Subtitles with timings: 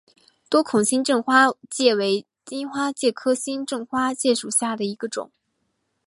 [0.49, 5.31] 多孔新正花介为荆花介科新正花介属下的一个种。